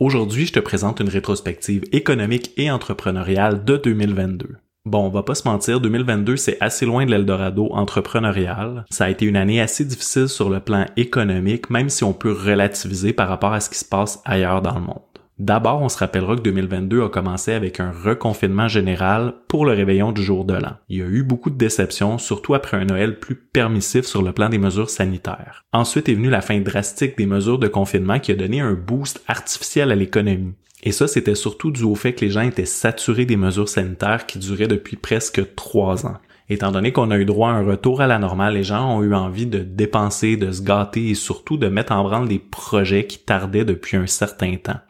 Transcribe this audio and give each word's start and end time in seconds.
Aujourd'hui, 0.00 0.46
je 0.46 0.54
te 0.54 0.60
présente 0.60 1.00
une 1.00 1.10
rétrospective 1.10 1.84
économique 1.92 2.52
et 2.56 2.70
entrepreneuriale 2.70 3.66
de 3.66 3.76
2022. 3.76 4.56
Bon, 4.86 5.04
on 5.04 5.10
va 5.10 5.22
pas 5.22 5.34
se 5.34 5.46
mentir, 5.46 5.78
2022, 5.78 6.38
c'est 6.38 6.56
assez 6.62 6.86
loin 6.86 7.04
de 7.04 7.10
l'Eldorado 7.10 7.68
entrepreneurial. 7.72 8.86
Ça 8.88 9.04
a 9.04 9.10
été 9.10 9.26
une 9.26 9.36
année 9.36 9.60
assez 9.60 9.84
difficile 9.84 10.30
sur 10.30 10.48
le 10.48 10.60
plan 10.60 10.86
économique, 10.96 11.68
même 11.68 11.90
si 11.90 12.02
on 12.02 12.14
peut 12.14 12.32
relativiser 12.32 13.12
par 13.12 13.28
rapport 13.28 13.52
à 13.52 13.60
ce 13.60 13.68
qui 13.68 13.76
se 13.76 13.84
passe 13.84 14.22
ailleurs 14.24 14.62
dans 14.62 14.74
le 14.74 14.80
monde. 14.80 15.09
D'abord, 15.40 15.80
on 15.80 15.88
se 15.88 15.96
rappellera 15.96 16.36
que 16.36 16.42
2022 16.42 17.02
a 17.02 17.08
commencé 17.08 17.52
avec 17.52 17.80
un 17.80 17.92
reconfinement 17.92 18.68
général 18.68 19.32
pour 19.48 19.64
le 19.64 19.72
réveillon 19.72 20.12
du 20.12 20.22
jour 20.22 20.44
de 20.44 20.52
l'an. 20.52 20.76
Il 20.90 20.98
y 20.98 21.02
a 21.02 21.06
eu 21.06 21.22
beaucoup 21.22 21.48
de 21.48 21.56
déceptions, 21.56 22.18
surtout 22.18 22.52
après 22.52 22.76
un 22.76 22.84
Noël 22.84 23.18
plus 23.18 23.36
permissif 23.36 24.04
sur 24.04 24.20
le 24.20 24.32
plan 24.32 24.50
des 24.50 24.58
mesures 24.58 24.90
sanitaires. 24.90 25.64
Ensuite 25.72 26.10
est 26.10 26.14
venue 26.14 26.28
la 26.28 26.42
fin 26.42 26.60
drastique 26.60 27.16
des 27.16 27.24
mesures 27.24 27.58
de 27.58 27.68
confinement 27.68 28.18
qui 28.18 28.32
a 28.32 28.34
donné 28.34 28.60
un 28.60 28.74
boost 28.74 29.22
artificiel 29.28 29.90
à 29.90 29.96
l'économie. 29.96 30.52
Et 30.82 30.92
ça, 30.92 31.08
c'était 31.08 31.34
surtout 31.34 31.70
dû 31.70 31.84
au 31.84 31.94
fait 31.94 32.12
que 32.12 32.26
les 32.26 32.30
gens 32.30 32.42
étaient 32.42 32.66
saturés 32.66 33.24
des 33.24 33.38
mesures 33.38 33.70
sanitaires 33.70 34.26
qui 34.26 34.38
duraient 34.38 34.68
depuis 34.68 34.96
presque 34.96 35.54
trois 35.54 36.04
ans. 36.04 36.18
Étant 36.50 36.72
donné 36.72 36.90
qu'on 36.90 37.12
a 37.12 37.16
eu 37.16 37.24
droit 37.24 37.50
à 37.50 37.52
un 37.52 37.64
retour 37.64 38.00
à 38.00 38.08
la 38.08 38.18
normale, 38.18 38.54
les 38.54 38.64
gens 38.64 38.98
ont 38.98 39.04
eu 39.04 39.14
envie 39.14 39.46
de 39.46 39.60
dépenser, 39.60 40.36
de 40.36 40.50
se 40.50 40.62
gâter 40.62 41.10
et 41.10 41.14
surtout 41.14 41.56
de 41.56 41.68
mettre 41.68 41.92
en 41.92 42.02
branle 42.02 42.26
des 42.26 42.40
projets 42.40 43.06
qui 43.06 43.18
tardaient 43.18 43.64
depuis 43.64 43.96
un 43.96 44.08
certain 44.08 44.56
temps. 44.56 44.80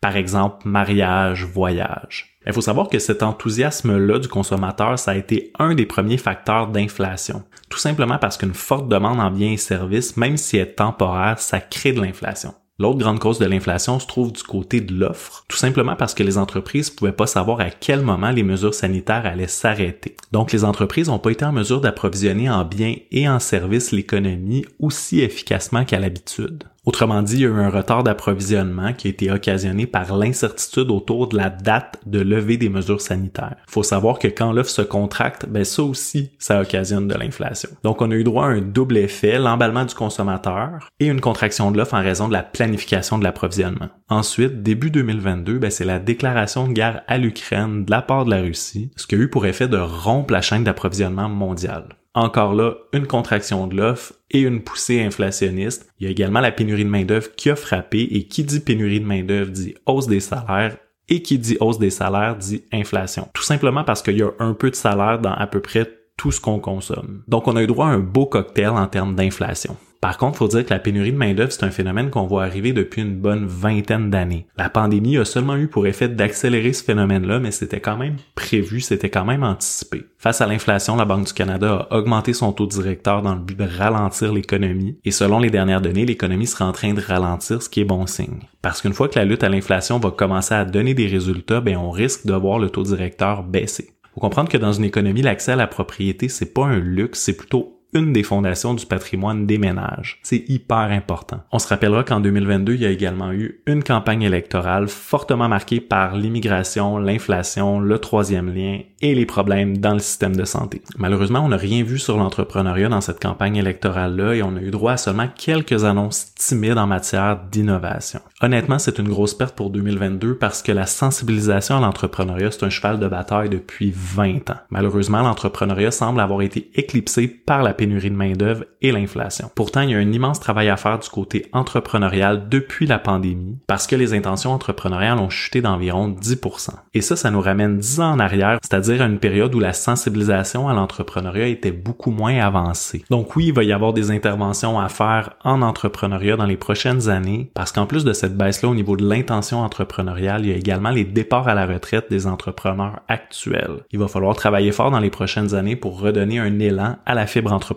Par 0.00 0.16
exemple, 0.16 0.68
mariage, 0.68 1.44
voyage. 1.44 2.38
Il 2.46 2.52
faut 2.52 2.60
savoir 2.60 2.88
que 2.88 2.98
cet 2.98 3.22
enthousiasme-là 3.22 4.18
du 4.20 4.28
consommateur, 4.28 4.98
ça 4.98 5.10
a 5.10 5.16
été 5.16 5.52
un 5.58 5.74
des 5.74 5.86
premiers 5.86 6.16
facteurs 6.16 6.68
d'inflation. 6.68 7.42
Tout 7.68 7.78
simplement 7.78 8.18
parce 8.18 8.38
qu'une 8.38 8.54
forte 8.54 8.88
demande 8.88 9.20
en 9.20 9.30
biens 9.30 9.52
et 9.52 9.56
services, 9.58 10.16
même 10.16 10.36
si 10.36 10.56
elle 10.56 10.68
est 10.68 10.74
temporaire, 10.76 11.38
ça 11.38 11.60
crée 11.60 11.92
de 11.92 12.00
l'inflation. 12.00 12.54
L'autre 12.80 13.00
grande 13.00 13.18
cause 13.18 13.40
de 13.40 13.44
l'inflation 13.44 13.98
se 13.98 14.06
trouve 14.06 14.32
du 14.32 14.44
côté 14.44 14.80
de 14.80 14.94
l'offre, 14.94 15.44
tout 15.48 15.56
simplement 15.56 15.96
parce 15.96 16.14
que 16.14 16.22
les 16.22 16.38
entreprises 16.38 16.90
pouvaient 16.90 17.10
pas 17.10 17.26
savoir 17.26 17.58
à 17.58 17.70
quel 17.70 18.02
moment 18.02 18.30
les 18.30 18.44
mesures 18.44 18.72
sanitaires 18.72 19.26
allaient 19.26 19.48
s'arrêter. 19.48 20.16
Donc 20.30 20.52
les 20.52 20.62
entreprises 20.62 21.08
n'ont 21.08 21.18
pas 21.18 21.32
été 21.32 21.44
en 21.44 21.50
mesure 21.50 21.80
d'approvisionner 21.80 22.48
en 22.48 22.64
biens 22.64 22.94
et 23.10 23.28
en 23.28 23.40
services 23.40 23.90
l'économie 23.90 24.64
aussi 24.78 25.22
efficacement 25.22 25.84
qu'à 25.84 25.98
l'habitude. 25.98 26.62
Autrement 26.88 27.20
dit, 27.20 27.34
il 27.34 27.40
y 27.40 27.44
a 27.44 27.48
eu 27.48 27.60
un 27.60 27.68
retard 27.68 28.02
d'approvisionnement 28.02 28.94
qui 28.94 29.08
a 29.08 29.10
été 29.10 29.30
occasionné 29.30 29.86
par 29.86 30.16
l'incertitude 30.16 30.90
autour 30.90 31.28
de 31.28 31.36
la 31.36 31.50
date 31.50 32.00
de 32.06 32.18
levée 32.18 32.56
des 32.56 32.70
mesures 32.70 33.02
sanitaires. 33.02 33.56
Il 33.68 33.72
faut 33.72 33.82
savoir 33.82 34.18
que 34.18 34.28
quand 34.28 34.52
l'offre 34.52 34.70
se 34.70 34.80
contracte, 34.80 35.44
ben 35.46 35.64
ça 35.64 35.82
aussi, 35.82 36.30
ça 36.38 36.62
occasionne 36.62 37.06
de 37.06 37.14
l'inflation. 37.14 37.68
Donc 37.84 38.00
on 38.00 38.10
a 38.10 38.14
eu 38.14 38.24
droit 38.24 38.46
à 38.46 38.52
un 38.52 38.62
double 38.62 38.96
effet, 38.96 39.38
l'emballement 39.38 39.84
du 39.84 39.94
consommateur 39.94 40.88
et 40.98 41.08
une 41.08 41.20
contraction 41.20 41.70
de 41.70 41.76
l'offre 41.76 41.92
en 41.92 42.02
raison 42.02 42.26
de 42.26 42.32
la 42.32 42.42
planification 42.42 43.18
de 43.18 43.24
l'approvisionnement. 43.24 43.90
Ensuite, 44.08 44.62
début 44.62 44.90
2022, 44.90 45.58
ben 45.58 45.70
c'est 45.70 45.84
la 45.84 45.98
déclaration 45.98 46.68
de 46.68 46.72
guerre 46.72 47.02
à 47.06 47.18
l'Ukraine 47.18 47.84
de 47.84 47.90
la 47.90 48.00
part 48.00 48.24
de 48.24 48.30
la 48.30 48.40
Russie, 48.40 48.90
ce 48.96 49.06
qui 49.06 49.14
a 49.14 49.18
eu 49.18 49.28
pour 49.28 49.44
effet 49.44 49.68
de 49.68 49.76
rompre 49.76 50.32
la 50.32 50.40
chaîne 50.40 50.64
d'approvisionnement 50.64 51.28
mondiale 51.28 51.97
encore 52.18 52.54
là, 52.54 52.74
une 52.92 53.06
contraction 53.06 53.66
de 53.66 53.76
l'offre 53.76 54.12
et 54.30 54.40
une 54.40 54.62
poussée 54.62 55.02
inflationniste. 55.02 55.88
Il 55.98 56.04
y 56.04 56.06
a 56.08 56.10
également 56.10 56.40
la 56.40 56.52
pénurie 56.52 56.84
de 56.84 56.90
main-d'œuvre 56.90 57.34
qui 57.36 57.50
a 57.50 57.56
frappé 57.56 58.00
et 58.00 58.26
qui 58.26 58.44
dit 58.44 58.60
pénurie 58.60 59.00
de 59.00 59.06
main-d'œuvre 59.06 59.50
dit 59.50 59.74
hausse 59.86 60.06
des 60.06 60.20
salaires 60.20 60.76
et 61.08 61.22
qui 61.22 61.38
dit 61.38 61.56
hausse 61.60 61.78
des 61.78 61.90
salaires 61.90 62.36
dit 62.36 62.64
inflation. 62.72 63.28
Tout 63.32 63.42
simplement 63.42 63.84
parce 63.84 64.02
qu'il 64.02 64.18
y 64.18 64.22
a 64.22 64.30
un 64.38 64.54
peu 64.54 64.70
de 64.70 64.76
salaire 64.76 65.18
dans 65.18 65.32
à 65.32 65.46
peu 65.46 65.60
près 65.60 65.88
tout 66.16 66.32
ce 66.32 66.40
qu'on 66.40 66.58
consomme. 66.58 67.22
Donc 67.28 67.48
on 67.48 67.56
a 67.56 67.62
eu 67.62 67.66
droit 67.66 67.86
à 67.86 67.90
un 67.90 68.00
beau 68.00 68.26
cocktail 68.26 68.70
en 68.70 68.86
termes 68.86 69.14
d'inflation. 69.14 69.76
Par 70.00 70.16
contre, 70.16 70.38
faut 70.38 70.46
dire 70.46 70.64
que 70.64 70.72
la 70.72 70.78
pénurie 70.78 71.10
de 71.10 71.16
main-d'œuvre, 71.16 71.50
c'est 71.50 71.64
un 71.64 71.72
phénomène 71.72 72.10
qu'on 72.10 72.26
voit 72.26 72.44
arriver 72.44 72.72
depuis 72.72 73.02
une 73.02 73.16
bonne 73.16 73.46
vingtaine 73.46 74.10
d'années. 74.10 74.46
La 74.56 74.70
pandémie 74.70 75.18
a 75.18 75.24
seulement 75.24 75.56
eu 75.56 75.66
pour 75.66 75.88
effet 75.88 76.08
d'accélérer 76.08 76.72
ce 76.72 76.84
phénomène-là, 76.84 77.40
mais 77.40 77.50
c'était 77.50 77.80
quand 77.80 77.96
même 77.96 78.16
prévu, 78.36 78.80
c'était 78.80 79.10
quand 79.10 79.24
même 79.24 79.42
anticipé. 79.42 80.04
Face 80.18 80.40
à 80.40 80.46
l'inflation, 80.46 80.94
la 80.94 81.04
Banque 81.04 81.26
du 81.26 81.32
Canada 81.32 81.88
a 81.90 81.96
augmenté 81.96 82.32
son 82.32 82.52
taux 82.52 82.66
directeur 82.66 83.22
dans 83.22 83.34
le 83.34 83.40
but 83.40 83.58
de 83.58 83.64
ralentir 83.64 84.32
l'économie, 84.32 84.98
et 85.04 85.10
selon 85.10 85.40
les 85.40 85.50
dernières 85.50 85.80
données, 85.80 86.06
l'économie 86.06 86.46
sera 86.46 86.66
en 86.66 86.72
train 86.72 86.94
de 86.94 87.00
ralentir, 87.00 87.60
ce 87.60 87.68
qui 87.68 87.80
est 87.80 87.84
bon 87.84 88.06
signe. 88.06 88.40
Parce 88.62 88.80
qu'une 88.80 88.92
fois 88.92 89.08
que 89.08 89.18
la 89.18 89.24
lutte 89.24 89.42
à 89.42 89.48
l'inflation 89.48 89.98
va 89.98 90.12
commencer 90.12 90.54
à 90.54 90.64
donner 90.64 90.94
des 90.94 91.06
résultats, 91.06 91.60
ben 91.60 91.76
on 91.76 91.90
risque 91.90 92.24
de 92.24 92.34
voir 92.34 92.60
le 92.60 92.70
taux 92.70 92.84
directeur 92.84 93.42
baisser. 93.42 93.90
Faut 94.14 94.20
comprendre 94.20 94.48
que 94.48 94.58
dans 94.58 94.72
une 94.72 94.84
économie, 94.84 95.22
l'accès 95.22 95.52
à 95.52 95.56
la 95.56 95.66
propriété, 95.66 96.28
c'est 96.28 96.52
pas 96.52 96.66
un 96.66 96.78
luxe, 96.78 97.20
c'est 97.20 97.36
plutôt 97.36 97.77
une 97.94 98.12
des 98.12 98.22
fondations 98.22 98.74
du 98.74 98.86
patrimoine 98.86 99.46
des 99.46 99.58
ménages. 99.58 100.18
C'est 100.22 100.44
hyper 100.48 100.76
important. 100.76 101.40
On 101.52 101.58
se 101.58 101.68
rappellera 101.68 102.04
qu'en 102.04 102.20
2022, 102.20 102.74
il 102.74 102.82
y 102.82 102.86
a 102.86 102.90
également 102.90 103.32
eu 103.32 103.60
une 103.66 103.82
campagne 103.82 104.22
électorale 104.22 104.88
fortement 104.88 105.48
marquée 105.48 105.80
par 105.80 106.16
l'immigration, 106.16 106.98
l'inflation, 106.98 107.80
le 107.80 107.98
troisième 107.98 108.54
lien 108.54 108.80
et 109.00 109.14
les 109.14 109.26
problèmes 109.26 109.78
dans 109.78 109.94
le 109.94 110.00
système 110.00 110.36
de 110.36 110.44
santé. 110.44 110.82
Malheureusement, 110.98 111.40
on 111.40 111.48
n'a 111.48 111.56
rien 111.56 111.82
vu 111.82 111.98
sur 111.98 112.18
l'entrepreneuriat 112.18 112.88
dans 112.88 113.00
cette 113.00 113.22
campagne 113.22 113.56
électorale-là 113.56 114.34
et 114.34 114.42
on 114.42 114.56
a 114.56 114.60
eu 114.60 114.70
droit 114.70 114.92
à 114.92 114.96
seulement 114.96 115.28
quelques 115.34 115.84
annonces 115.84 116.34
timides 116.34 116.78
en 116.78 116.86
matière 116.86 117.40
d'innovation. 117.50 118.20
Honnêtement, 118.40 118.78
c'est 118.78 118.98
une 118.98 119.08
grosse 119.08 119.34
perte 119.34 119.54
pour 119.54 119.70
2022 119.70 120.36
parce 120.36 120.62
que 120.62 120.72
la 120.72 120.86
sensibilisation 120.86 121.76
à 121.76 121.80
l'entrepreneuriat, 121.80 122.50
c'est 122.50 122.64
un 122.64 122.70
cheval 122.70 122.98
de 122.98 123.08
bataille 123.08 123.48
depuis 123.48 123.92
20 123.94 124.50
ans. 124.50 124.58
Malheureusement, 124.70 125.22
l'entrepreneuriat 125.22 125.90
semble 125.90 126.20
avoir 126.20 126.42
été 126.42 126.70
éclipsé 126.74 127.28
par 127.28 127.62
la 127.62 127.74
pénurie 127.78 128.10
de 128.10 128.16
main-d'œuvre 128.16 128.64
et 128.82 128.92
l'inflation. 128.92 129.50
Pourtant, 129.54 129.80
il 129.80 129.90
y 129.90 129.94
a 129.94 129.98
un 129.98 130.12
immense 130.12 130.40
travail 130.40 130.68
à 130.68 130.76
faire 130.76 130.98
du 130.98 131.08
côté 131.08 131.46
entrepreneurial 131.52 132.48
depuis 132.50 132.86
la 132.86 132.98
pandémie 132.98 133.56
parce 133.66 133.86
que 133.86 133.96
les 133.96 134.12
intentions 134.12 134.52
entrepreneuriales 134.52 135.18
ont 135.18 135.30
chuté 135.30 135.62
d'environ 135.62 136.10
10%. 136.10 136.70
Et 136.92 137.00
ça, 137.00 137.16
ça 137.16 137.30
nous 137.30 137.40
ramène 137.40 137.78
10 137.78 138.00
ans 138.00 138.12
en 138.12 138.18
arrière, 138.18 138.58
c'est-à-dire 138.62 139.00
à 139.00 139.06
une 139.06 139.18
période 139.18 139.54
où 139.54 139.60
la 139.60 139.72
sensibilisation 139.72 140.68
à 140.68 140.74
l'entrepreneuriat 140.74 141.46
était 141.46 141.72
beaucoup 141.72 142.10
moins 142.10 142.38
avancée. 142.38 143.04
Donc 143.10 143.36
oui, 143.36 143.46
il 143.46 143.54
va 143.54 143.62
y 143.62 143.72
avoir 143.72 143.92
des 143.92 144.10
interventions 144.10 144.78
à 144.78 144.88
faire 144.88 145.34
en 145.44 145.62
entrepreneuriat 145.62 146.36
dans 146.36 146.46
les 146.46 146.56
prochaines 146.56 147.08
années 147.08 147.50
parce 147.54 147.72
qu'en 147.72 147.86
plus 147.86 148.04
de 148.04 148.12
cette 148.12 148.36
baisse-là 148.36 148.68
au 148.68 148.74
niveau 148.74 148.96
de 148.96 149.08
l'intention 149.08 149.60
entrepreneuriale, 149.60 150.44
il 150.44 150.50
y 150.50 150.52
a 150.52 150.56
également 150.56 150.90
les 150.90 151.04
départs 151.04 151.48
à 151.48 151.54
la 151.54 151.66
retraite 151.66 152.10
des 152.10 152.26
entrepreneurs 152.26 153.00
actuels. 153.08 153.84
Il 153.92 154.00
va 154.00 154.08
falloir 154.08 154.34
travailler 154.34 154.72
fort 154.72 154.90
dans 154.90 154.98
les 154.98 155.10
prochaines 155.10 155.54
années 155.54 155.76
pour 155.76 156.00
redonner 156.00 156.40
un 156.40 156.58
élan 156.58 156.96
à 157.06 157.14
la 157.14 157.26
fibre 157.26 157.52
entrepreneuriale 157.52 157.67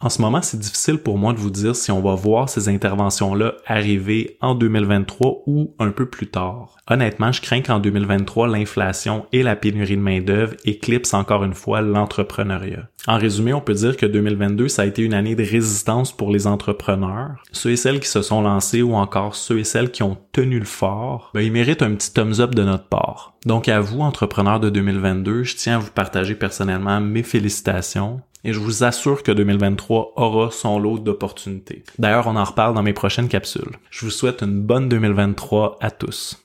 En 0.00 0.08
ce 0.08 0.20
moment, 0.20 0.42
c'est 0.42 0.58
difficile 0.58 0.98
pour 0.98 1.18
moi 1.18 1.32
de 1.32 1.38
vous 1.38 1.50
dire 1.50 1.76
si 1.76 1.90
on 1.90 2.00
va 2.00 2.14
voir 2.14 2.48
ces 2.48 2.68
interventions-là 2.68 3.54
arriver 3.66 4.36
en 4.40 4.54
2023 4.54 5.42
ou 5.46 5.74
un 5.78 5.90
peu 5.90 6.06
plus 6.06 6.28
tard. 6.28 6.76
Honnêtement, 6.88 7.32
je 7.32 7.40
crains 7.40 7.62
qu'en 7.62 7.80
2023, 7.80 8.48
l'inflation 8.48 9.26
et 9.32 9.42
la 9.42 9.56
pénurie 9.56 9.96
de 9.96 10.02
main-d'œuvre 10.02 10.54
éclipsent 10.64 11.14
encore 11.14 11.44
une 11.44 11.54
fois 11.54 11.80
l'entrepreneuriat. 11.80 12.88
En 13.08 13.18
résumé, 13.18 13.52
on 13.52 13.60
peut 13.60 13.74
dire 13.74 13.96
que 13.96 14.06
2022, 14.06 14.68
ça 14.68 14.82
a 14.82 14.86
été 14.86 15.02
une 15.02 15.14
année 15.14 15.36
de 15.36 15.44
résistance 15.44 16.16
pour 16.16 16.30
les 16.32 16.46
entrepreneurs. 16.46 17.42
Ceux 17.52 17.70
et 17.70 17.76
celles 17.76 18.00
qui 18.00 18.08
se 18.08 18.22
sont 18.22 18.40
lancés 18.40 18.82
ou 18.82 18.94
encore 18.94 19.36
ceux 19.36 19.60
et 19.60 19.64
celles 19.64 19.92
qui 19.92 20.02
ont 20.02 20.16
tenu 20.32 20.58
le 20.58 20.64
fort, 20.64 21.30
ben, 21.34 21.40
ils 21.40 21.52
méritent 21.52 21.82
un 21.82 21.94
petit 21.94 22.12
thumbs 22.12 22.40
up 22.40 22.54
de 22.54 22.64
notre 22.64 22.88
part. 22.88 23.34
Donc 23.46 23.68
à 23.68 23.80
vous, 23.80 24.00
entrepreneurs 24.00 24.58
de 24.58 24.70
2022, 24.70 25.44
je 25.44 25.56
tiens 25.56 25.76
à 25.76 25.78
vous 25.78 25.92
partager 25.92 26.34
personnellement 26.34 27.00
mes 27.00 27.22
félicitations 27.22 28.20
et 28.46 28.52
je 28.52 28.60
vous 28.60 28.84
assure 28.84 29.24
que 29.24 29.32
2023 29.32 30.12
aura 30.14 30.50
son 30.52 30.78
lot 30.78 30.98
d'opportunités. 30.98 31.82
D'ailleurs, 31.98 32.28
on 32.28 32.36
en 32.36 32.44
reparle 32.44 32.74
dans 32.74 32.82
mes 32.84 32.92
prochaines 32.92 33.28
capsules. 33.28 33.72
Je 33.90 34.04
vous 34.04 34.12
souhaite 34.12 34.40
une 34.40 34.62
bonne 34.62 34.88
2023 34.88 35.78
à 35.80 35.90
tous. 35.90 36.34